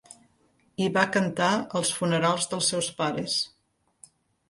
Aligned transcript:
I 0.85 0.87
va 0.95 1.03
cantar 1.17 1.51
als 1.81 1.93
funerals 2.01 2.51
dels 2.55 2.73
seus 2.75 2.91
pares. 3.03 3.41